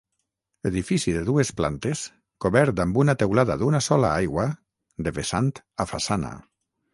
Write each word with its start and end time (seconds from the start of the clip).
Edifici 0.67 1.11
de 1.17 1.19
dues 1.27 1.51
plantes 1.59 2.01
cobert 2.45 2.81
amb 2.85 2.97
una 3.03 3.15
teulada 3.25 3.59
d'una 3.63 3.83
sola 3.89 4.11
aigua 4.23 4.47
de 5.09 5.15
vessant 5.21 5.53
a 5.85 5.89
façana. 5.93 6.35